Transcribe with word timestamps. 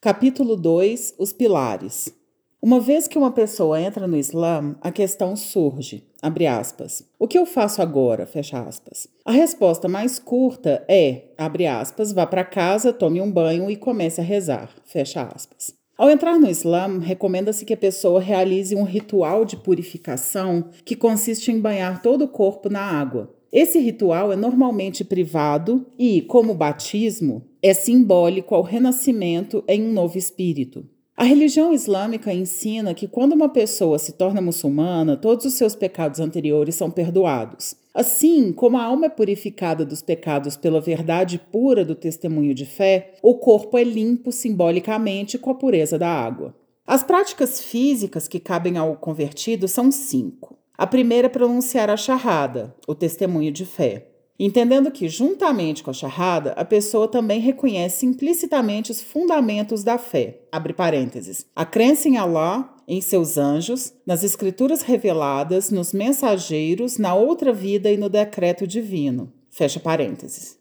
Capítulo 0.00 0.54
2 0.54 1.14
Os 1.18 1.32
Pilares 1.32 2.14
Uma 2.62 2.78
vez 2.78 3.08
que 3.08 3.18
uma 3.18 3.32
pessoa 3.32 3.80
entra 3.80 4.06
no 4.06 4.16
Islã, 4.16 4.76
a 4.80 4.92
questão 4.92 5.34
surge, 5.34 6.04
abre 6.22 6.46
aspas. 6.46 7.02
O 7.18 7.26
que 7.26 7.36
eu 7.36 7.44
faço 7.44 7.82
agora? 7.82 8.24
Fecha 8.24 8.60
aspas. 8.60 9.08
A 9.24 9.32
resposta 9.32 9.88
mais 9.88 10.20
curta 10.20 10.84
é, 10.88 11.32
abre 11.36 11.66
aspas, 11.66 12.12
vá 12.12 12.24
para 12.24 12.44
casa, 12.44 12.92
tome 12.92 13.20
um 13.20 13.28
banho 13.28 13.68
e 13.68 13.74
comece 13.74 14.20
a 14.20 14.24
rezar, 14.24 14.70
fecha 14.84 15.22
aspas. 15.34 15.74
Ao 15.96 16.08
entrar 16.08 16.38
no 16.38 16.48
Islã, 16.48 17.00
recomenda-se 17.00 17.64
que 17.64 17.74
a 17.74 17.76
pessoa 17.76 18.20
realize 18.20 18.76
um 18.76 18.84
ritual 18.84 19.44
de 19.44 19.56
purificação 19.56 20.70
que 20.84 20.94
consiste 20.94 21.50
em 21.50 21.60
banhar 21.60 22.02
todo 22.02 22.22
o 22.22 22.28
corpo 22.28 22.70
na 22.70 22.82
água. 22.82 23.34
Esse 23.50 23.80
ritual 23.80 24.30
é 24.30 24.36
normalmente 24.36 25.02
privado 25.02 25.86
e, 25.98 26.22
como 26.22 26.54
batismo, 26.54 27.47
é 27.62 27.74
simbólico 27.74 28.54
ao 28.54 28.62
renascimento 28.62 29.64
em 29.66 29.82
um 29.82 29.92
novo 29.92 30.16
espírito. 30.16 30.84
A 31.16 31.24
religião 31.24 31.72
islâmica 31.72 32.32
ensina 32.32 32.94
que 32.94 33.08
quando 33.08 33.32
uma 33.32 33.48
pessoa 33.48 33.98
se 33.98 34.12
torna 34.12 34.40
muçulmana, 34.40 35.16
todos 35.16 35.44
os 35.44 35.54
seus 35.54 35.74
pecados 35.74 36.20
anteriores 36.20 36.76
são 36.76 36.90
perdoados. 36.90 37.74
Assim 37.92 38.52
como 38.52 38.78
a 38.78 38.84
alma 38.84 39.06
é 39.06 39.08
purificada 39.08 39.84
dos 39.84 40.00
pecados 40.00 40.56
pela 40.56 40.80
verdade 40.80 41.40
pura 41.50 41.84
do 41.84 41.96
testemunho 41.96 42.54
de 42.54 42.64
fé, 42.64 43.14
o 43.20 43.34
corpo 43.34 43.76
é 43.76 43.82
limpo 43.82 44.30
simbolicamente 44.30 45.36
com 45.36 45.50
a 45.50 45.54
pureza 45.56 45.98
da 45.98 46.08
água. 46.08 46.54
As 46.86 47.02
práticas 47.02 47.60
físicas 47.60 48.28
que 48.28 48.38
cabem 48.38 48.78
ao 48.78 48.94
convertido 48.94 49.66
são 49.66 49.90
cinco. 49.90 50.56
A 50.78 50.86
primeira 50.86 51.26
é 51.26 51.28
pronunciar 51.28 51.90
a 51.90 51.96
charrada, 51.96 52.72
o 52.86 52.94
testemunho 52.94 53.50
de 53.50 53.66
fé. 53.66 54.07
Entendendo 54.38 54.90
que, 54.90 55.08
juntamente 55.08 55.82
com 55.82 55.90
a 55.90 55.94
charrada, 55.94 56.52
a 56.52 56.64
pessoa 56.64 57.08
também 57.08 57.40
reconhece 57.40 58.06
implicitamente 58.06 58.92
os 58.92 59.02
fundamentos 59.02 59.82
da 59.82 59.98
fé. 59.98 60.42
Abre 60.52 60.72
parênteses. 60.72 61.44
A 61.56 61.66
crença 61.66 62.08
em 62.08 62.16
Allah, 62.16 62.72
em 62.86 63.00
seus 63.00 63.36
anjos, 63.36 63.92
nas 64.06 64.22
escrituras 64.22 64.82
reveladas, 64.82 65.70
nos 65.70 65.92
mensageiros, 65.92 66.98
na 66.98 67.14
outra 67.14 67.52
vida 67.52 67.90
e 67.90 67.96
no 67.96 68.08
decreto 68.08 68.64
divino. 68.64 69.32
Fecha 69.50 69.80
parênteses. 69.80 70.56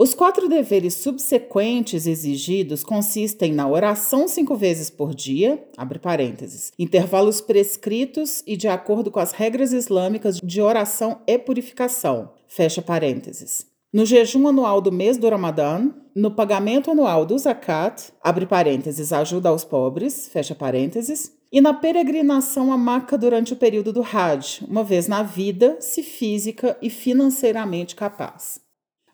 Os 0.00 0.14
quatro 0.14 0.48
deveres 0.48 0.94
subsequentes 0.94 2.06
exigidos 2.06 2.84
consistem 2.84 3.52
na 3.52 3.68
oração 3.68 4.28
cinco 4.28 4.54
vezes 4.54 4.88
por 4.88 5.12
dia, 5.12 5.60
abre 5.76 5.98
parênteses, 5.98 6.72
intervalos 6.78 7.40
prescritos 7.40 8.44
e 8.46 8.56
de 8.56 8.68
acordo 8.68 9.10
com 9.10 9.18
as 9.18 9.32
regras 9.32 9.72
islâmicas 9.72 10.38
de 10.40 10.62
oração 10.62 11.20
e 11.26 11.36
purificação, 11.36 12.30
fecha 12.48 12.82
parênteses. 12.82 13.66
No 13.92 14.04
jejum 14.04 14.48
anual 14.48 14.80
do 14.80 14.92
mês 14.92 15.16
do 15.16 15.28
Ramadã, 15.28 15.90
no 16.14 16.30
pagamento 16.30 16.90
anual 16.90 17.24
do 17.24 17.38
zakat, 17.38 18.12
abre 18.22 18.44
parênteses, 18.44 19.12
ajuda 19.12 19.48
aos 19.48 19.64
pobres, 19.64 20.28
fecha 20.28 20.54
parênteses, 20.54 21.32
e 21.50 21.60
na 21.60 21.72
peregrinação 21.72 22.70
a 22.70 22.76
Meca 22.76 23.16
durante 23.16 23.54
o 23.54 23.56
período 23.56 23.92
do 23.92 24.02
Hajj, 24.02 24.66
uma 24.68 24.84
vez 24.84 25.08
na 25.08 25.22
vida, 25.22 25.76
se 25.80 26.02
física 26.02 26.76
e 26.82 26.90
financeiramente 26.90 27.96
capaz. 27.96 28.60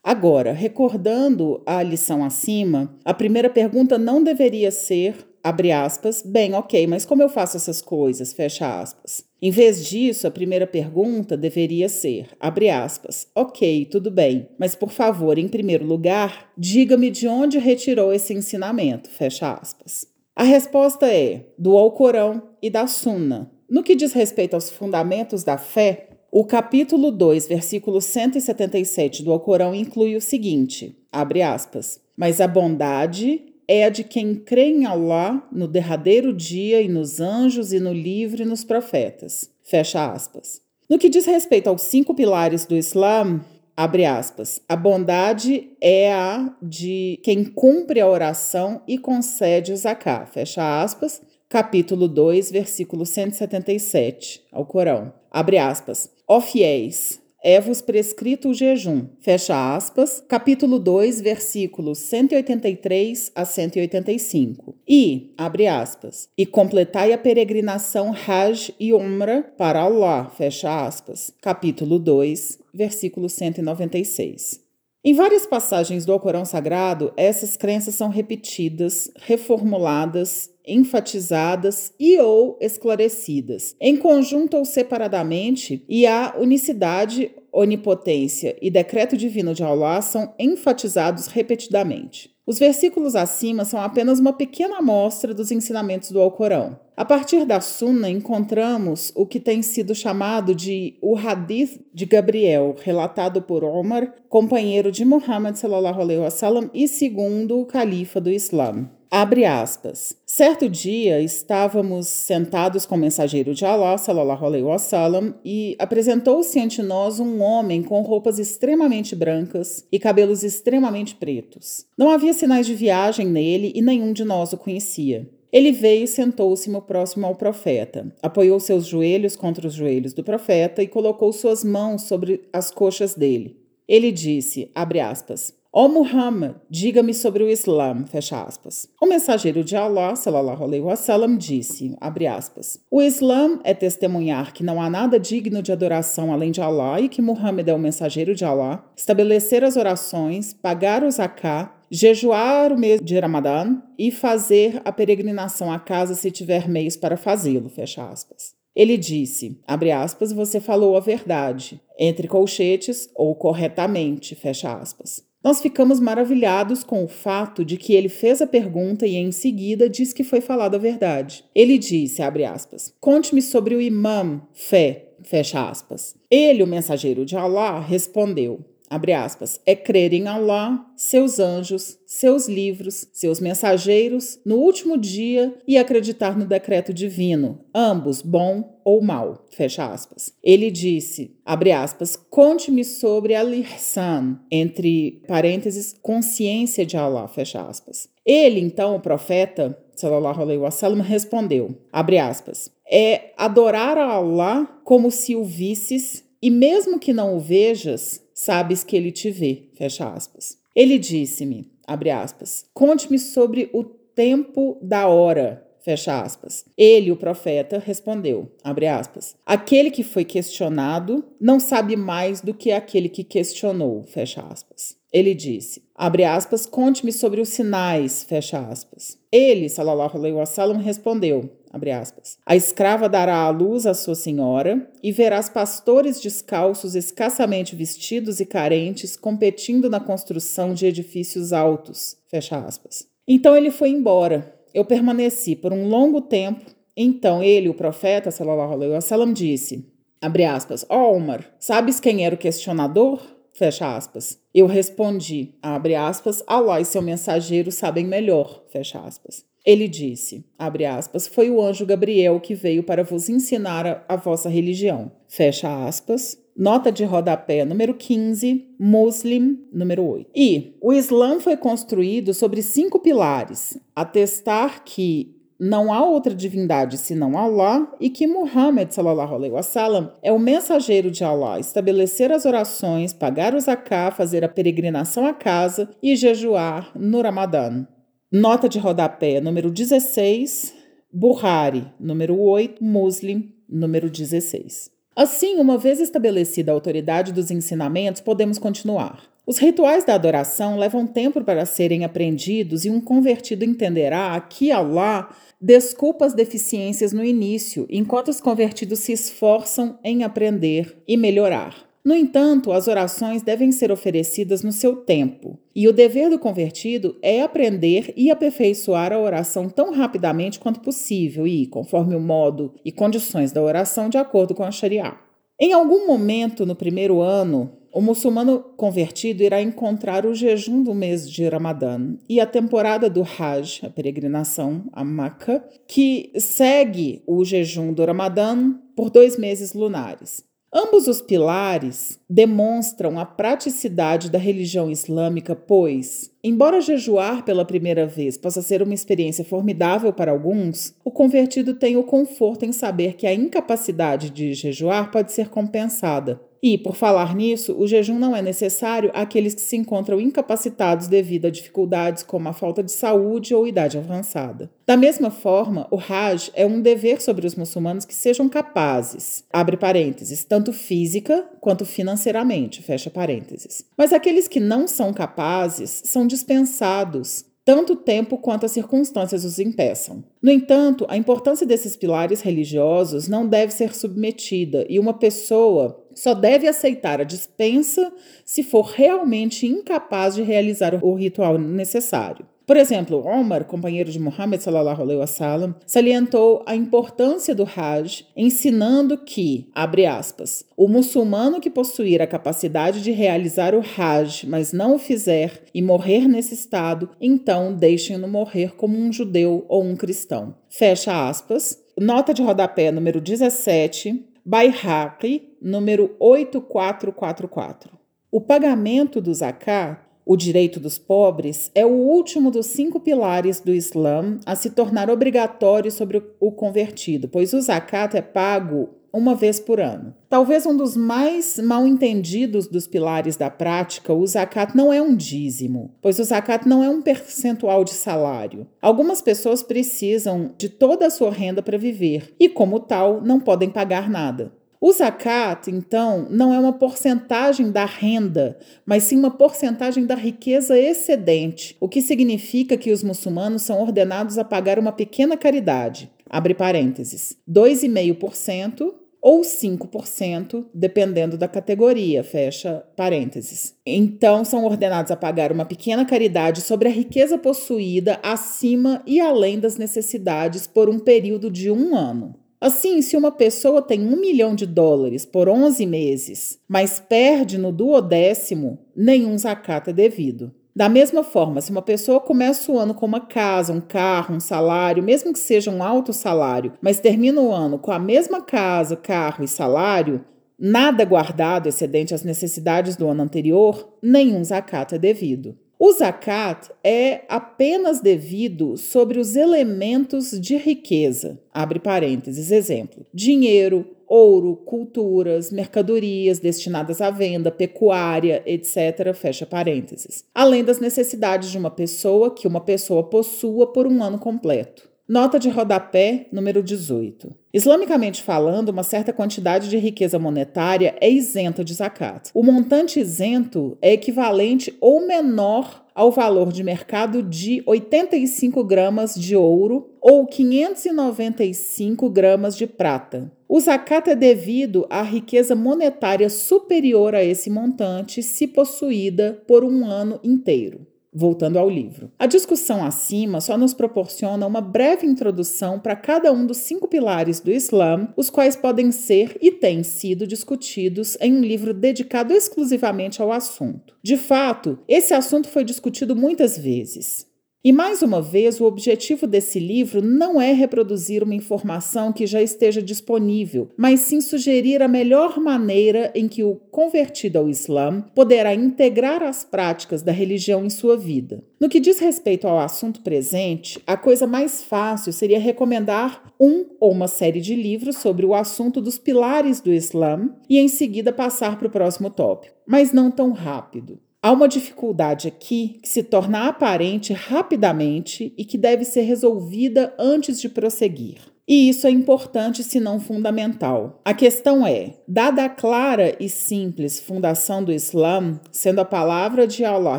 Agora, 0.03 0.53
recordando 0.53 1.63
a 1.65 1.83
lição 1.83 2.25
acima, 2.25 2.95
a 3.05 3.15
primeira 3.15 3.49
pergunta 3.49 3.97
não 3.97 4.23
deveria 4.23 4.71
ser, 4.71 5.17
abre 5.45 5.71
aspas, 5.71 6.23
bem, 6.25 6.55
ok, 6.55 6.87
mas 6.87 7.05
como 7.05 7.23
eu 7.23 7.29
faço 7.29 7.59
essas 7.59 7.83
coisas, 7.83 8.33
fecha 8.33 8.81
aspas. 8.81 9.23
Em 9.43 9.51
vez 9.51 9.87
disso, 9.87 10.27
a 10.27 10.31
primeira 10.31 10.67
pergunta 10.67 11.37
deveria 11.37 11.87
ser, 11.87 12.29
abre 12.41 12.71
aspas, 12.71 13.29
ok, 13.35 13.85
tudo 13.85 14.11
bem, 14.11 14.49
mas 14.59 14.75
por 14.75 14.89
favor, 14.89 15.37
em 15.37 15.47
primeiro 15.47 15.85
lugar, 15.85 16.51
diga-me 16.57 17.11
de 17.11 17.29
onde 17.29 17.59
retirou 17.59 18.11
esse 18.11 18.33
ensinamento, 18.33 19.11
fecha 19.11 19.53
aspas. 19.53 20.07
A 20.35 20.45
resposta 20.45 21.07
é 21.07 21.45
do 21.59 21.77
Alcorão 21.77 22.43
e 22.63 22.71
da 22.71 22.87
Sunna. 22.87 23.53
No 23.69 23.83
que 23.83 23.95
diz 23.95 24.15
respeito 24.15 24.55
aos 24.55 24.71
fundamentos 24.71 25.45
da 25.45 25.59
fé, 25.59 26.09
o 26.33 26.45
capítulo 26.45 27.13
2, 27.13 27.47
versículo 27.47 28.01
177 28.01 29.23
do 29.23 29.31
Alcorão 29.31 29.75
inclui 29.75 30.17
o 30.17 30.21
seguinte: 30.21 30.99
abre 31.13 31.43
aspas. 31.43 32.01
Mas 32.17 32.41
a 32.41 32.49
bondade 32.49 33.54
é 33.69 33.85
a 33.85 33.89
de 33.89 34.05
quem 34.05 34.35
crê 34.35 34.67
em 34.67 34.87
Allah 34.87 35.47
no 35.51 35.67
derradeiro 35.67 36.33
dia 36.33 36.81
e 36.81 36.89
nos 36.89 37.21
anjos 37.21 37.73
e 37.73 37.81
no 37.81 37.93
livro 37.93 38.43
e 38.43 38.45
nos 38.45 38.65
profetas. 38.65 39.51
Fecha 39.63 40.13
aspas. 40.13 40.61
No 40.89 40.99
que 40.99 41.09
diz 41.09 41.27
respeito 41.27 41.69
aos 41.69 41.83
cinco 41.83 42.15
pilares 42.15 42.67
do 42.67 42.77
Islã, 42.77 43.41
abre 43.77 44.05
aspas, 44.05 44.61
a 44.69 44.77
bondade 44.77 45.71
é 45.81 46.13
a 46.13 46.55
de 46.63 47.19
quem 47.23 47.45
cumpre 47.45 48.01
a 48.01 48.09
oração 48.09 48.83
e 48.87 48.99
concede 48.99 49.73
o 49.73 49.77
zakat, 49.77 50.31
fecha 50.31 50.83
aspas, 50.83 51.23
capítulo 51.49 52.07
2, 52.09 52.51
versículo 52.51 53.07
177, 53.07 54.45
ao 54.53 54.67
Corão. 54.67 55.13
Abre 55.31 55.59
aspas. 55.59 56.11
Ó 56.27 56.41
fiéis, 56.41 57.21
é-vos 57.45 57.83
prescrito 57.83 58.49
o 58.49 58.55
jejum. 58.55 59.05
Fecha 59.21 59.77
aspas, 59.77 60.25
capítulo 60.27 60.79
2, 60.79 61.21
versículos 61.21 61.99
183 61.99 63.31
a 63.35 63.45
185. 63.45 64.75
E, 64.89 65.35
abre 65.37 65.67
aspas, 65.67 66.31
e 66.39 66.47
completai 66.47 67.13
a 67.13 67.19
peregrinação 67.19 68.15
Hajj 68.15 68.75
e 68.81 68.95
Umra 68.95 69.43
para 69.59 69.83
Allah. 69.83 70.31
Fecha 70.31 70.87
aspas, 70.87 71.31
capítulo 71.43 71.99
2, 71.99 72.59
versículo 72.73 73.29
196. 73.29 74.64
Em 75.07 75.13
várias 75.13 75.45
passagens 75.45 76.07
do 76.07 76.15
Alcorão 76.15 76.47
Sagrado, 76.47 77.13
essas 77.15 77.59
crenças 77.59 77.95
são 77.95 78.09
repetidas, 78.09 79.11
reformuladas, 79.17 80.51
enfatizadas 80.67 81.93
e 82.01 82.19
ou 82.19 82.57
esclarecidas, 82.59 83.77
em 83.79 83.99
conjunto 83.99 84.57
ou 84.57 84.65
separadamente, 84.65 85.85
e 85.87 86.07
a 86.07 86.35
unicidade, 86.39 87.31
onipotência 87.55 88.57
e 88.61 88.71
decreto 88.71 89.17
divino 89.17 89.55
de 89.55 89.63
Allah 89.63 90.03
são 90.03 90.35
enfatizados 90.39 91.29
repetidamente. 91.29 92.35
Os 92.47 92.59
versículos 92.59 93.17
acima 93.17 93.65
são 93.65 93.81
apenas 93.81 94.19
uma 94.19 94.33
pequena 94.33 94.79
amostra 94.79 95.33
dos 95.33 95.51
ensinamentos 95.51 96.11
do 96.11 96.21
Alcorão. 96.21 96.79
A 96.95 97.05
partir 97.05 97.47
da 97.47 97.61
Sunna, 97.61 98.11
encontramos 98.11 99.11
o 99.17 99.25
que 99.25 99.41
tem 99.41 99.63
sido 99.63 99.95
chamado 99.95 100.55
de 100.55 100.99
o 101.01 101.17
Hadith 101.17 101.81
de 101.93 102.05
Gabriel, 102.05 102.77
relatado 102.79 103.41
por 103.41 103.65
Omar, 103.65 104.15
companheiro 104.29 104.93
de 104.93 105.05
Muhammad 105.05 105.57
sallallahu 105.57 106.03
alaihi 106.03 106.21
wasallam 106.21 106.71
e 106.75 106.87
segundo 106.87 107.59
o 107.59 107.65
califa 107.65 108.21
do 108.21 108.31
Islã. 108.31 108.91
Abre 109.17 109.45
aspas. 109.45 110.17
Certo 110.27 110.69
dia 110.69 111.21
estávamos 111.21 112.09
sentados 112.09 112.85
com 112.85 112.97
o 112.97 112.99
mensageiro 112.99 113.55
de 113.55 113.65
Allah, 113.65 113.97
sallallahu 113.97 114.45
alaihi 114.45 114.65
wasallam, 114.65 115.37
e 115.45 115.77
apresentou-se 115.79 116.59
ante 116.59 116.83
nós 116.83 117.21
um 117.21 117.41
homem 117.41 117.81
com 117.81 118.03
roupas 118.03 118.41
extremamente 118.41 119.15
brancas 119.15 119.87
e 119.93 120.01
cabelos 120.01 120.43
extremamente 120.43 121.15
pretos. 121.15 121.87
Não 121.97 122.11
havia 122.11 122.33
sinais 122.33 122.67
de 122.67 122.75
viagem 122.75 123.29
nele 123.29 123.71
e 123.77 123.81
nenhum 123.81 124.13
de 124.13 124.25
nós 124.25 124.53
o 124.53 124.59
conhecia. 124.59 125.31
Ele 125.53 125.71
veio 125.71 126.03
e 126.03 126.09
sentou-se 126.09 126.69
próximo 126.81 127.25
ao 127.25 127.37
profeta, 127.37 128.13
apoiou 128.21 128.59
seus 128.59 128.85
joelhos 128.85 129.37
contra 129.37 129.69
os 129.69 129.75
joelhos 129.75 130.13
do 130.13 130.25
profeta 130.25 130.83
e 130.83 130.89
colocou 130.89 131.33
suas 131.33 131.63
mãos 131.63 132.03
sobre 132.03 132.49
as 132.53 132.73
coxas 132.73 133.15
dele. 133.15 133.61
Ele 133.87 134.11
disse, 134.11 134.73
abre 134.75 134.99
aspas, 134.99 135.55
Ó 135.77 135.87
oh 135.87 135.89
Muhammad, 135.89 136.55
diga-me 136.71 137.13
sobre 137.13 137.43
o 137.43 137.51
Islã, 137.51 138.05
fecha 138.07 138.41
aspas. 138.41 138.89
O 139.03 139.07
mensageiro 139.07 139.65
de 139.65 139.75
Allah, 139.75 140.15
sallallahu 140.15 140.63
alaihi 140.63 140.85
wasallam, 140.85 141.37
disse, 141.37 141.97
abre 142.01 142.29
aspas, 142.29 142.79
o 142.89 143.03
Islã 143.03 143.59
é 143.65 143.75
testemunhar 143.75 144.53
que 144.53 144.63
não 144.63 144.81
há 144.81 144.89
nada 144.89 145.19
digno 145.19 145.61
de 145.61 145.73
adoração 145.73 146.33
além 146.33 146.53
de 146.53 146.61
Allah 146.61 147.01
e 147.01 147.09
que 147.09 147.21
Muhammad 147.21 147.67
é 147.67 147.75
o 147.75 147.79
mensageiro 147.81 148.37
de 148.37 148.45
Allah, 148.45 148.85
estabelecer 148.97 149.65
as 149.65 149.77
orações, 149.77 150.55
pagar 150.55 151.03
o 151.03 151.11
zakat, 151.11 151.73
jejuar 151.91 152.73
o 152.73 152.79
mês 152.79 153.01
de 153.03 153.19
Ramadã 153.19 153.83
e 153.99 154.13
fazer 154.13 154.81
a 154.85 154.93
peregrinação 154.93 155.73
à 155.73 155.81
casa 155.81 156.15
se 156.15 156.31
tiver 156.31 156.69
meios 156.69 156.97
para 156.97 157.17
fazê-lo, 157.17 157.69
fecha 157.69 158.09
aspas. 158.09 158.55
Ele 158.77 158.97
disse, 158.97 159.61
abre 159.67 159.91
aspas, 159.91 160.31
você 160.31 160.61
falou 160.61 160.97
a 160.97 161.01
verdade, 161.01 161.81
entre 161.99 162.29
colchetes 162.29 163.11
ou 163.13 163.35
corretamente, 163.35 164.37
fecha 164.37 164.73
aspas. 164.73 165.34
Nós 165.45 165.61
ficamos 165.61 166.01
maravilhados 166.01 166.83
com 166.83 167.05
o 167.05 167.09
fato 167.09 167.67
de 167.67 167.77
que 167.77 167.93
ele 167.93 168.09
fez 168.09 168.41
a 168.41 168.47
pergunta 168.47 169.07
e 169.07 169.15
em 169.15 169.31
seguida 169.31 169.91
diz 169.91 170.11
que 170.15 170.25
foi 170.25 170.41
falada 170.41 170.79
a 170.79 170.81
verdade. 170.81 171.45
Ele 171.55 171.77
disse, 171.77 172.23
abre 172.23 172.47
aspas, 172.47 172.95
conte-me 172.99 173.43
sobre 173.43 173.75
o 173.75 173.81
imã, 173.81 174.41
fé, 174.55 175.11
fecha 175.23 175.69
aspas. 175.69 176.17
Ele, 176.31 176.63
o 176.63 176.67
mensageiro 176.67 177.27
de 177.27 177.37
Allah, 177.37 177.79
respondeu, 177.79 178.65
aspas, 178.91 179.61
é 179.67 179.75
crer 179.75 180.13
em 180.13 180.29
Allah, 180.29 180.85
seus 180.97 181.39
anjos, 181.39 181.99
seus 182.07 182.47
livros, 182.47 183.09
seus 183.13 183.41
mensageiros, 183.41 184.39
no 184.45 184.57
último 184.57 184.97
dia 184.97 185.55
e 185.67 185.77
acreditar 185.77 186.37
no 186.39 186.47
decreto 186.47 186.93
divino, 186.93 187.61
ambos 187.75 188.23
bom 188.23 188.81
ou 188.85 189.03
mal, 189.03 189.47
fecha 189.51 189.87
aspas. 189.87 190.33
Ele 190.43 190.71
disse, 190.71 191.37
abre 191.45 191.73
aspas, 191.73 192.17
conte-me 192.17 192.85
sobre 192.85 193.35
al-ihsan, 193.35 194.39
entre 194.51 195.23
parênteses, 195.27 195.95
consciência 196.03 196.85
de 196.85 196.97
Allah, 196.97 197.27
fecha 197.27 197.63
aspas. 197.63 198.09
Ele, 198.25 198.61
então, 198.61 198.95
o 198.95 199.01
profeta, 199.01 199.77
sallallahu 199.97 200.43
alaihi 200.43 200.61
wasallam, 200.61 201.01
respondeu, 201.01 201.75
abre 201.93 202.19
aspas, 202.19 202.71
é 202.91 203.33
adorar 203.37 203.99
a 203.99 204.13
Allah 204.13 204.81
como 204.85 205.11
se 205.11 205.35
o 205.35 205.43
visses 205.43 206.23
e 206.41 206.51
mesmo 206.51 206.99
que 206.99 207.13
não 207.13 207.37
o 207.37 207.41
vejas, 207.41 208.21
sabes 208.35 208.83
que 208.83 208.97
ele 208.97 209.13
te 209.13 209.31
vê. 209.31 209.69
Fecha 209.75 210.13
aspas. 210.13 210.59
Ele 210.75 210.99
disse-me, 210.99 211.71
abre 211.87 212.11
aspas, 212.11 212.67
conte-me 212.75 213.19
sobre 213.19 213.71
o 213.73 213.85
tempo 213.85 214.77
da 214.83 215.07
hora. 215.07 215.65
Fecha 215.81 216.23
aspas. 216.23 216.65
Ele, 216.79 217.13
o 217.13 217.17
profeta, 217.17 217.79
respondeu, 217.79 218.51
abre 218.65 218.87
aspas, 218.87 219.37
aquele 219.45 219.91
que 219.91 220.03
foi 220.03 220.25
questionado 220.25 221.23
não 221.39 221.61
sabe 221.61 221.95
mais 221.95 222.41
do 222.41 222.55
que 222.55 222.73
aquele 222.73 223.09
que 223.09 223.23
questionou. 223.23 224.03
Fecha 224.03 224.41
aspas. 224.41 224.97
Ele 225.13 225.35
disse, 225.35 225.84
abre 225.95 226.25
aspas, 226.25 226.67
conte-me 226.67 227.13
sobre 227.13 227.41
os 227.41 227.51
sinais, 227.51 228.25
fecha 228.25 228.59
aspas. 228.59 229.17
Ele, 229.31 229.69
sallallahu 229.69 230.19
alaihi 230.19 230.35
wasallam, 230.35 230.79
respondeu, 230.79 231.51
abre 231.73 231.91
aspas, 231.91 232.39
a 232.45 232.57
escrava 232.57 233.09
dará 233.09 233.37
à 233.37 233.51
luz 233.51 233.87
a 233.87 233.95
sua 233.95 234.15
senhora 234.15 234.89
e 235.03 235.13
verás 235.13 235.49
pastores 235.49 236.21
descalços, 236.21 236.95
escassamente 236.95 237.77
vestidos 237.77 238.41
e 238.41 238.47
carentes, 238.47 239.17
competindo 239.17 239.89
na 239.89 240.01
construção 240.01 240.75
de 240.75 240.87
edifícios 240.87 241.53
altos, 241.53 242.17
fecha 242.29 242.57
aspas. 242.59 243.07
Então 243.27 243.57
ele 243.57 243.71
foi 243.71 243.91
embora. 243.91 244.55
Eu 244.73 244.85
permaneci 244.85 245.57
por 245.57 245.73
um 245.73 245.89
longo 245.89 246.21
tempo. 246.21 246.65
Então 246.97 247.43
ele, 247.43 247.69
o 247.69 247.75
profeta, 247.75 248.31
sallallahu 248.31 248.75
alaihi 248.75 248.93
wasallam, 248.93 249.33
disse, 249.33 249.89
abre 250.21 250.45
aspas, 250.45 250.85
ó 250.89 251.11
oh, 251.11 251.17
Omar, 251.17 251.45
sabes 251.59 251.99
quem 251.99 252.25
era 252.25 252.35
o 252.35 252.39
questionador? 252.39 253.21
Fecha 253.55 253.97
aspas. 253.97 254.41
Eu 254.53 254.67
respondi, 254.67 255.55
abre 255.63 255.95
aspas, 255.95 256.43
Allah 256.45 256.81
e 256.81 256.85
seu 256.85 257.01
mensageiro 257.01 257.71
sabem 257.71 258.05
melhor, 258.05 258.65
fecha 258.69 258.99
aspas. 258.99 259.45
Ele 259.65 259.87
disse, 259.87 260.45
abre 260.59 260.85
aspas, 260.85 261.27
foi 261.27 261.51
o 261.51 261.63
anjo 261.63 261.87
Gabriel 261.87 262.39
que 262.41 262.55
veio 262.55 262.83
para 262.83 263.05
vos 263.05 263.29
ensinar 263.29 263.87
a, 263.87 264.05
a 264.09 264.17
vossa 264.17 264.49
religião, 264.49 265.11
fecha 265.29 265.87
aspas. 265.87 266.39
Nota 266.57 266.93
de 266.93 267.05
rodapé 267.05 267.65
número 267.65 267.95
15, 267.95 268.77
Muslim 268.79 269.59
número 269.73 270.05
8. 270.05 270.31
E 270.35 270.77
o 270.81 270.93
Islã 270.93 271.41
foi 271.41 271.57
construído 271.57 272.33
sobre 272.33 272.63
cinco 272.63 273.01
pilares: 273.01 273.77
atestar 273.97 274.85
que 274.85 275.34
não 275.59 275.93
há 275.93 276.05
outra 276.05 276.35
divindade 276.35 276.99
senão 276.99 277.39
Allah 277.39 277.89
e 278.01 278.11
que 278.11 278.27
Muhammad 278.27 278.91
sallallahu 278.91 279.35
alaihi 279.35 279.53
wasallam 279.53 280.13
é 280.23 280.33
o 280.33 280.39
mensageiro 280.39 281.11
de 281.11 281.23
Allah, 281.23 281.61
estabelecer 281.61 282.33
as 282.33 282.45
orações, 282.45 283.13
pagar 283.13 283.55
o 283.55 283.61
zakah, 283.61 284.11
fazer 284.11 284.45
a 284.45 284.49
peregrinação 284.49 285.27
à 285.27 285.33
casa 285.33 285.89
e 286.03 286.17
jejuar 286.17 286.91
no 286.95 287.23
Ramadã. 287.23 287.87
Nota 288.33 288.69
de 288.69 288.79
rodapé 288.79 289.41
número 289.41 289.71
16, 289.71 290.75
Buhari, 291.13 291.87
número 292.01 292.37
8, 292.37 292.83
Muslim, 292.83 293.53
número 293.69 294.11
16. 294.11 294.91
Assim, 295.15 295.57
uma 295.59 295.79
vez 295.79 296.01
estabelecida 296.01 296.73
a 296.73 296.75
autoridade 296.75 297.33
dos 297.33 297.53
ensinamentos, 297.53 298.21
podemos 298.21 298.59
continuar. 298.59 299.34
Os 299.47 299.59
rituais 299.59 300.05
da 300.05 300.15
adoração 300.15 300.79
levam 300.79 301.07
tempo 301.07 301.43
para 301.45 301.67
serem 301.67 302.03
aprendidos 302.03 302.87
e 302.87 302.91
um 302.91 302.99
convertido 302.99 303.63
entenderá 303.63 304.41
que 304.41 304.73
Allah 304.73 305.29
desculpa 305.61 306.25
as 306.25 306.33
deficiências 306.33 307.13
no 307.13 307.23
início, 307.23 307.87
enquanto 307.91 308.29
os 308.29 308.41
convertidos 308.41 309.01
se 309.01 309.13
esforçam 309.13 309.99
em 310.03 310.25
aprender 310.25 310.97
e 311.07 311.17
melhorar. 311.17 311.77
No 312.03 312.15
entanto, 312.15 312.73
as 312.73 312.87
orações 312.87 313.43
devem 313.43 313.73
ser 313.73 313.91
oferecidas 313.91 314.63
no 314.63 314.73
seu 314.73 314.97
tempo, 314.97 315.59
e 315.75 315.89
o 315.89 315.93
dever 315.93 316.29
do 316.29 316.39
convertido 316.39 317.17
é 317.23 317.41
aprender 317.41 318.13
e 318.15 318.31
aperfeiçoar 318.31 319.11
a 319.11 319.19
oração 319.19 319.71
tão 319.71 319.91
rapidamente 319.91 320.59
quanto 320.59 320.81
possível 320.81 321.47
e, 321.47 321.67
conforme 321.67 322.15
o 322.15 322.21
modo 322.21 322.75
e 322.85 322.93
condições 322.93 323.53
da 323.53 323.63
oração, 323.63 324.11
de 324.11 324.19
acordo 324.19 324.55
com 324.55 324.63
a 324.63 324.71
Sharia. 324.71 325.15
Em 325.59 325.73
algum 325.73 326.07
momento 326.07 326.67
no 326.67 326.75
primeiro 326.75 327.21
ano, 327.21 327.73
o 327.95 328.01
muçulmano 328.01 328.59
convertido 328.77 329.45
irá 329.45 329.63
encontrar 329.63 330.27
o 330.27 330.35
jejum 330.35 330.83
do 330.83 330.93
mês 330.93 331.31
de 331.31 331.49
Ramadã 331.49 332.17
e 332.29 332.41
a 332.41 332.47
temporada 332.47 333.09
do 333.09 333.23
Hajj, 333.23 333.87
a 333.87 333.89
peregrinação 333.89 334.87
a 334.93 335.05
Meca, 335.05 335.65
que 335.87 336.33
segue 336.37 337.23
o 337.25 337.45
jejum 337.45 337.93
do 337.93 338.05
Ramadã 338.05 338.75
por 338.97 339.11
dois 339.11 339.39
meses 339.39 339.75
lunares. 339.75 340.43
Ambos 340.77 341.07
os 341.07 341.23
pilares 341.23 342.19
demonstram 342.29 343.17
a 343.17 343.25
praticidade 343.25 344.29
da 344.29 344.41
religião 344.41 344.91
islâmica, 344.91 345.55
pois, 345.55 346.33
embora 346.43 346.81
jejuar 346.81 347.45
pela 347.45 347.65
primeira 347.65 348.09
vez 348.09 348.37
possa 348.37 348.61
ser 348.61 348.83
uma 348.83 348.93
experiência 348.93 349.45
formidável 349.45 350.13
para 350.13 350.33
alguns, 350.33 350.93
o 351.05 351.13
convertido 351.13 351.75
tem 351.75 351.97
o 351.97 352.03
conforto 352.03 352.65
em 352.65 352.73
saber 352.73 353.15
que 353.15 353.25
a 353.25 353.33
incapacidade 353.33 354.31
de 354.31 354.53
jejuar 354.53 355.13
pode 355.13 355.31
ser 355.31 355.49
compensada. 355.49 356.41
E, 356.67 356.79
por 356.79 356.97
falar 356.97 357.37
nisso, 357.37 357.77
o 357.79 357.87
jejum 357.87 358.19
não 358.19 358.35
é 358.35 358.41
necessário 358.41 359.11
àqueles 359.13 359.55
que 359.55 359.61
se 359.61 359.77
encontram 359.77 360.19
incapacitados 360.19 361.09
devido 361.09 361.45
a 361.45 361.51
dificuldades 361.51 362.23
como 362.23 362.49
a 362.49 362.55
falta 362.55 362.83
de 362.83 362.91
saúde 362.91 363.55
ou 363.55 363.69
idade 363.69 363.99
avançada. 363.99 364.71
Da 364.87 364.97
mesma 364.97 365.31
forma, 365.31 365.87
o 365.91 365.99
Hajj 365.99 366.51
é 366.55 366.65
um 366.65 366.81
dever 366.81 367.21
sobre 367.21 367.47
os 367.47 367.55
muçulmanos 367.55 368.07
que 368.07 368.15
sejam 368.15 368.49
capazes, 368.49 369.45
abre 369.53 369.77
parênteses, 369.77 370.43
tanto 370.43 370.73
física 370.73 371.45
quanto 371.61 371.85
financeiramente, 371.85 372.83
fecha 372.83 373.11
parênteses. 373.11 373.85
Mas 373.95 374.15
aqueles 374.15 374.49
que 374.49 374.59
não 374.59 374.89
são 374.89 375.13
capazes 375.13 376.01
são 376.07 376.27
dispensados 376.27 377.45
tanto 377.65 377.97
tempo 377.97 378.37
quanto 378.37 378.67
as 378.67 378.73
circunstâncias 378.73 379.45
os 379.45 379.59
impeçam. 379.59 380.23
No 380.43 380.51
entanto, 380.51 381.07
a 381.09 381.17
importância 381.17 381.67
desses 381.67 381.97
pilares 381.97 382.43
religiosos 382.43 383.27
não 383.27 383.47
deve 383.47 383.73
ser 383.73 383.95
submetida 383.95 384.85
e 384.89 384.99
uma 384.99 385.15
pessoa 385.15 386.04
só 386.15 386.35
deve 386.35 386.67
aceitar 386.67 387.21
a 387.21 387.25
dispensa 387.25 388.13
se 388.45 388.63
for 388.63 388.87
realmente 388.87 389.67
incapaz 389.67 390.35
de 390.35 390.43
realizar 390.43 390.99
o 391.03 391.15
ritual 391.15 391.59
necessário. 391.59 392.47
Por 392.67 392.79
exemplo, 392.79 393.19
Omar, 393.27 393.65
companheiro 393.67 394.11
de 394.11 394.19
Muhammad 394.19 394.59
sallallahu 394.59 395.03
alaihi 395.03 395.19
wasallam, 395.19 395.75
salientou 395.87 396.63
a 396.65 396.75
importância 396.75 397.55
do 397.55 397.65
Hajj, 397.65 398.27
ensinando 398.35 399.19
que, 399.19 399.69
abre 399.75 400.07
aspas, 400.07 400.65
o 400.75 400.89
muçulmano 400.89 401.61
que 401.61 401.69
possuir 401.69 402.23
a 402.23 402.27
capacidade 402.27 403.03
de 403.03 403.11
realizar 403.11 403.75
o 403.75 403.83
Hajj, 403.83 404.47
mas 404.47 404.73
não 404.73 404.95
o 404.95 404.99
fizer 404.99 405.65
e 405.75 405.83
morrer 405.83 406.27
nesse 406.27 406.55
estado, 406.55 407.11
então 407.21 407.75
deixem-no 407.75 408.27
morrer 408.27 408.75
como 408.77 408.97
um 408.97 409.13
judeu 409.13 409.67
ou 409.69 409.85
um 409.85 409.95
cristão. 409.95 410.55
Fecha 410.71 411.29
aspas. 411.29 411.79
Nota 411.99 412.33
de 412.33 412.43
rodapé 412.43 412.91
número 412.91 413.21
17, 413.21 414.25
Baihaqi, 414.45 415.57
número 415.61 416.15
8444. 416.19 417.93
O 418.31 418.41
pagamento 418.41 419.21
do 419.21 419.33
zakat 419.33 420.05
o 420.27 420.37
direito 420.37 420.81
dos 420.81 420.97
pobres 420.97 421.71
é 421.75 421.85
o 421.85 421.91
último 421.91 422.51
dos 422.51 422.67
cinco 422.67 422.99
pilares 422.99 423.61
do 423.61 423.75
Islã 423.75 424.39
a 424.47 424.57
se 424.57 424.71
tornar 424.71 425.11
obrigatório 425.11 425.91
sobre 425.91 426.23
o 426.41 426.51
convertido, 426.51 427.29
pois 427.29 427.53
o 427.53 427.61
zakat 427.61 428.17
é 428.17 428.23
pago 428.23 428.89
uma 429.15 429.35
vez 429.35 429.61
por 429.61 429.79
ano. 429.79 430.13
Talvez 430.29 430.67
um 430.67 430.77
dos 430.77 430.97
mais 430.97 431.59
mal 431.59 431.87
entendidos 431.87 432.67
dos 432.67 432.89
pilares 432.89 433.37
da 433.37 433.49
prática, 433.49 434.13
o 434.13 434.27
zakat 434.27 434.77
não 434.77 434.93
é 434.93 435.01
um 435.01 435.15
dízimo, 435.15 435.95
pois 436.03 436.19
o 436.19 436.25
zakat 436.25 436.69
não 436.69 436.83
é 436.83 436.91
um 436.91 437.01
percentual 437.01 437.85
de 437.85 437.93
salário. 437.93 438.67
Algumas 438.83 439.23
pessoas 439.23 439.63
precisam 439.63 440.53
de 440.59 440.69
toda 440.69 441.07
a 441.07 441.11
sua 441.11 441.31
renda 441.31 441.63
para 441.63 441.79
viver 441.79 442.35
e, 442.41 442.49
como 442.49 442.81
tal, 442.81 443.21
não 443.21 443.39
podem 443.39 443.71
pagar 443.71 444.11
nada. 444.11 444.53
O 444.81 444.93
zakat, 444.93 445.71
então, 445.71 446.27
não 446.29 446.53
é 446.53 446.59
uma 446.59 446.73
porcentagem 446.73 447.71
da 447.71 447.87
renda, 447.87 448.59
mas 448.85 449.05
sim 449.05 449.17
uma 449.17 449.31
porcentagem 449.31 450.05
da 450.05 450.15
riqueza 450.15 450.79
excedente, 450.79 451.75
o 451.81 451.89
que 451.89 452.03
significa 452.03 452.77
que 452.77 452.93
os 452.93 453.03
muçulmanos 453.03 453.63
são 453.63 453.81
ordenados 453.81 454.37
a 454.37 454.45
pagar 454.45 454.79
uma 454.79 454.93
pequena 454.93 455.39
caridade, 455.39 456.11
abre 456.29 456.53
parênteses, 456.53 457.35
2,5% 457.49 459.04
ou 459.25 459.41
5%, 459.41 460.67
dependendo 460.75 461.39
da 461.39 461.49
categoria, 461.49 462.23
fecha 462.23 462.85
parênteses. 462.95 463.75
Então, 463.87 464.45
são 464.45 464.67
ordenados 464.67 465.11
a 465.11 465.17
pagar 465.17 465.51
uma 465.51 465.65
pequena 465.65 466.05
caridade 466.05 466.61
sobre 466.61 466.89
a 466.89 466.93
riqueza 466.93 467.39
possuída 467.39 468.21
acima 468.23 469.03
e 469.07 469.23
além 469.23 469.59
das 469.59 469.79
necessidades 469.79 470.67
por 470.67 470.91
um 470.91 470.99
período 470.99 471.51
de 471.51 471.71
um 471.71 471.97
ano. 471.97 472.35
Assim, 472.61 473.01
se 473.01 473.17
uma 473.17 473.33
pessoa 473.33 473.81
tem 473.81 474.07
um 474.07 474.21
milhão 474.21 474.55
de 474.55 474.67
dólares 474.67 475.25
por 475.25 475.49
11 475.49 475.87
meses, 475.87 476.59
mas 476.69 477.01
perde 477.01 477.57
no 477.57 477.73
duodécimo, 477.73 478.79
nenhum 478.95 479.39
zakat 479.39 479.89
é 479.89 479.93
devido. 479.95 480.53
Da 480.77 480.89
mesma 480.89 481.23
forma, 481.23 481.61
se 481.61 481.71
uma 481.71 481.83
pessoa 481.83 482.19
começa 482.19 482.73
o 482.73 482.77
ano 482.77 482.95
com 482.95 483.07
uma 483.07 483.21
casa, 483.21 483.73
um 483.73 483.81
carro, 483.81 484.35
um 484.35 484.41
salário, 484.41 485.05
mesmo 485.05 485.33
que 485.33 485.39
seja 485.39 485.71
um 485.71 485.81
alto 485.81 486.13
salário, 486.13 486.73
mas 486.83 486.99
termina 486.99 487.41
o 487.41 487.53
ano 487.53 487.79
com 487.79 487.93
a 487.93 487.99
mesma 487.99 488.43
casa, 488.43 488.97
carro 488.97 489.45
e 489.45 489.49
salário, 489.49 490.25
nada 490.59 491.05
guardado 491.05 491.69
excedente 491.69 492.13
às 492.13 492.25
necessidades 492.25 492.97
do 492.97 493.09
ano 493.09 493.23
anterior, 493.23 493.89
nenhum 494.03 494.43
zakat 494.43 494.97
é 494.97 494.99
devido. 494.99 495.57
O 495.79 495.93
zakat 495.93 496.71
é 496.83 497.23
apenas 497.29 498.01
devido 498.01 498.77
sobre 498.77 499.21
os 499.21 499.37
elementos 499.37 500.31
de 500.41 500.57
riqueza. 500.57 501.41
Abre 501.53 501.79
parênteses, 501.79 502.51
exemplo: 502.51 503.07
dinheiro, 503.13 503.87
ouro, 504.15 504.55
culturas, 504.65 505.51
mercadorias 505.51 506.39
destinadas 506.39 507.01
à 507.01 507.11
venda, 507.11 507.51
pecuária, 507.51 508.45
etc. 508.47 509.13
Fecha 509.13 509.45
parênteses. 509.45 510.25
Além 510.33 510.63
das 510.63 510.79
necessidades 510.79 511.51
de 511.51 511.59
uma 511.59 511.71
pessoa 511.71 512.33
que 512.33 512.47
uma 512.47 512.61
pessoa 512.61 513.03
possua 513.03 513.73
por 513.73 513.89
um 513.89 514.05
ano 514.05 514.19
completo. 514.19 514.89
Nota 515.07 515.39
de 515.39 515.51
rodapé 515.51 516.29
número 516.33 516.63
18. 516.63 517.31
Islamicamente 517.53 518.23
falando, 518.23 518.71
uma 518.71 518.83
certa 518.85 519.13
quantidade 519.13 519.69
de 519.69 519.77
riqueza 519.79 520.19
monetária 520.19 520.97
é 521.01 521.11
isenta 521.11 521.65
de 521.65 521.75
zakat. 521.75 522.31
O 522.33 522.43
montante 522.43 523.01
isento 523.01 523.77
é 523.83 523.93
equivalente 523.93 524.75
ou 524.81 525.07
menor 525.07 525.85
ao 525.95 526.11
valor 526.11 526.53
de 526.53 526.65
mercado 526.65 527.23
de 527.23 527.63
85 527.67 528.65
gramas 528.65 529.15
de 529.15 529.37
ouro 529.37 529.91
ou 530.01 530.27
595 530.27 532.11
gramas 532.11 532.57
de 532.57 532.67
prata. 532.67 533.31
O 533.55 533.61
zakat 533.61 534.11
é 534.11 534.17
devido 534.17 534.85
à 534.91 535.01
riqueza 535.01 535.55
monetária 535.55 536.29
superior 536.29 537.15
a 537.15 537.23
esse 537.23 537.49
montante, 537.49 538.21
se 538.21 538.49
possuída 538.49 539.41
por 539.47 539.63
um 539.63 539.87
ano 539.87 540.19
inteiro. 540.25 540.85
Voltando 541.13 541.57
ao 541.57 541.71
livro. 541.71 542.11
A 542.19 542.27
discussão 542.27 542.85
acima 542.85 543.41
só 543.41 543.57
nos 543.57 543.73
proporciona 543.73 544.45
uma 544.45 544.61
breve 544.61 545.07
introdução 545.07 545.79
para 545.79 545.95
cada 545.95 546.33
um 546.33 546.45
dos 546.45 546.57
cinco 546.57 546.89
pilares 546.89 547.39
do 547.39 547.53
Islã, 547.53 548.13
os 548.17 548.29
quais 548.29 548.57
podem 548.57 548.91
ser 548.91 549.39
e 549.41 549.53
têm 549.53 549.85
sido 549.85 550.27
discutidos 550.27 551.17
em 551.21 551.33
um 551.37 551.41
livro 551.41 551.73
dedicado 551.73 552.35
exclusivamente 552.35 553.23
ao 553.23 553.31
assunto. 553.31 553.95
De 554.03 554.17
fato, 554.17 554.81
esse 554.89 555.15
assunto 555.15 555.47
foi 555.47 555.63
discutido 555.63 556.17
muitas 556.17 556.59
vezes. 556.59 557.33
E 557.67 557.73
mais 557.73 558.03
uma 558.03 558.21
vez, 558.21 558.61
o 558.61 558.67
objetivo 558.67 559.27
desse 559.27 559.59
livro 559.59 560.03
não 560.03 560.39
é 560.39 560.53
reproduzir 560.53 561.23
uma 561.23 561.35
informação 561.35 562.13
que 562.13 562.27
já 562.27 562.43
esteja 562.43 562.83
disponível, 562.83 563.71
mas 563.75 564.01
sim 564.01 564.21
sugerir 564.21 564.83
a 564.83 564.89
melhor 564.89 565.41
maneira 565.41 566.13
em 566.15 566.29
que 566.29 566.45
o 566.45 566.57
convertido 566.57 567.39
ao 567.39 567.49
Islã 567.49 568.03
poderá 568.15 568.55
integrar 568.55 569.23
as 569.23 569.47
práticas 569.47 570.03
da 570.03 570.13
religião 570.13 570.63
em 570.63 570.69
sua 570.69 570.95
vida. 570.95 571.43
No 571.59 571.71
que 571.71 571.81
diz 571.81 571.99
respeito 571.99 572.47
ao 572.47 572.59
assunto 572.59 573.01
presente, 573.01 573.81
a 573.87 573.97
coisa 573.97 574.27
mais 574.27 574.63
fácil 574.63 575.11
seria 575.11 575.41
recomendar 575.41 576.35
um 576.39 576.67
ou 576.79 576.93
uma 576.93 577.09
série 577.09 577.41
de 577.41 577.57
livros 577.57 577.97
sobre 577.97 578.27
o 578.27 578.35
assunto 578.35 578.79
dos 578.79 578.99
pilares 578.99 579.63
do 579.63 579.73
Islã 579.73 580.29
e 580.51 580.59
em 580.59 580.69
seguida 580.69 581.15
passar 581.15 581.59
para 581.59 581.69
o 581.69 581.71
próximo 581.71 582.11
tópico, 582.11 582.55
mas 582.67 582.93
não 582.93 583.11
tão 583.11 583.33
rápido. 583.33 584.04
Há 584.25 584.33
uma 584.33 584.49
dificuldade 584.49 585.29
aqui 585.29 585.79
que 585.83 585.89
se 585.91 586.03
torna 586.03 586.49
aparente 586.49 587.13
rapidamente 587.13 588.33
e 588.39 588.43
que 588.47 588.57
deve 588.57 588.83
ser 588.83 589.03
resolvida 589.03 589.93
antes 589.99 590.41
de 590.41 590.49
prosseguir. 590.49 591.19
E 591.47 591.69
isso 591.69 591.87
é 591.87 591.91
importante, 591.91 592.65
se 592.65 592.81
não 592.81 592.99
fundamental. 592.99 594.01
A 594.03 594.15
questão 594.15 594.67
é: 594.67 594.95
dada 595.07 595.45
a 595.45 595.49
clara 595.51 596.17
e 596.19 596.31
simples 596.31 596.99
fundação 596.99 597.63
do 597.63 597.71
Islã, 597.71 598.41
sendo 598.51 598.79
a 598.81 598.85
palavra 598.87 599.47
de 599.47 599.63
Allah 599.63 599.99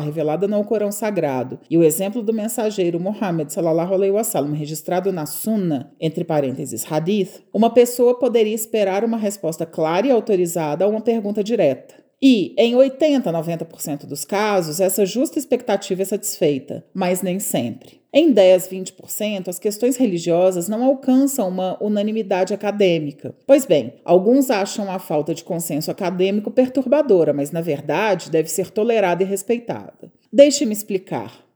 revelada 0.00 0.48
no 0.48 0.64
Corão 0.64 0.90
Sagrado 0.90 1.60
e 1.70 1.78
o 1.78 1.84
exemplo 1.84 2.20
do 2.20 2.32
mensageiro 2.32 2.98
Muhammad 2.98 3.50
sallallahu 3.50 3.94
alaihi 3.94 4.10
wasallam 4.10 4.54
registrado 4.54 5.12
na 5.12 5.24
Sunna, 5.24 5.92
entre 6.00 6.24
parênteses 6.24 6.84
Hadith, 6.90 7.44
uma 7.54 7.70
pessoa 7.70 8.18
poderia 8.18 8.56
esperar 8.56 9.04
uma 9.04 9.18
resposta 9.18 9.64
clara 9.64 10.08
e 10.08 10.10
autorizada 10.10 10.84
a 10.84 10.88
uma 10.88 11.00
pergunta 11.00 11.44
direta. 11.44 12.05
E, 12.20 12.54
em 12.56 12.74
80, 12.74 13.30
90% 13.30 14.06
dos 14.06 14.24
casos, 14.24 14.80
essa 14.80 15.04
justa 15.04 15.38
expectativa 15.38 16.00
é 16.00 16.04
satisfeita, 16.04 16.84
mas 16.94 17.20
nem 17.20 17.38
sempre. 17.38 18.00
Em 18.12 18.32
10, 18.32 18.68
20%, 18.68 19.48
as 19.48 19.58
questões 19.58 19.98
religiosas 19.98 20.68
não 20.68 20.82
alcançam 20.82 21.46
uma 21.48 21.76
unanimidade 21.82 22.54
acadêmica. 22.54 23.34
Pois 23.46 23.66
bem, 23.66 23.94
alguns 24.02 24.48
acham 24.50 24.90
a 24.90 24.98
falta 24.98 25.34
de 25.34 25.44
consenso 25.44 25.90
acadêmico 25.90 26.50
perturbadora, 26.50 27.34
mas 27.34 27.50
na 27.50 27.60
verdade 27.60 28.30
deve 28.30 28.50
ser 28.50 28.70
tolerada 28.70 29.22
e 29.22 29.26
respeitada. 29.26 30.10
Deixe-me 30.32 30.72
explicar. 30.72 31.45